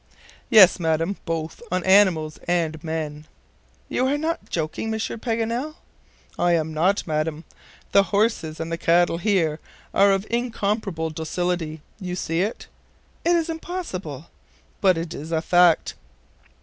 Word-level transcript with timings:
"Yes, 0.49 0.79
Madam, 0.79 1.17
both 1.25 1.61
on 1.71 1.83
animals 1.83 2.39
and 2.47 2.83
men." 2.83 3.27
"You 3.87 4.07
are 4.07 4.17
not 4.17 4.49
joking, 4.49 4.89
Monsieur 4.89 5.15
Paganel?" 5.15 5.75
"I 6.39 6.53
am 6.53 6.73
not, 6.73 7.05
Madam. 7.05 7.43
The 7.91 8.01
horses 8.09 8.59
and 8.59 8.71
the 8.71 8.79
cattle 8.79 9.19
here 9.19 9.59
are 9.93 10.11
of 10.11 10.25
incomparable 10.31 11.11
docility. 11.11 11.83
You 11.99 12.15
see 12.15 12.41
it?" 12.41 12.65
"It 13.23 13.35
is 13.35 13.47
impossible!" 13.47 14.31
"But 14.81 14.97
it 14.97 15.13
is 15.13 15.31
a 15.31 15.39
fact. 15.39 15.93